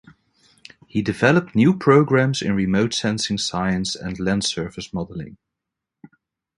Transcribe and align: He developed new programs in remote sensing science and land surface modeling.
He 0.87 1.03
developed 1.03 1.53
new 1.53 1.77
programs 1.77 2.41
in 2.41 2.55
remote 2.55 2.95
sensing 2.95 3.37
science 3.37 3.95
and 3.95 4.19
land 4.19 4.43
surface 4.43 4.91
modeling. 4.95 5.37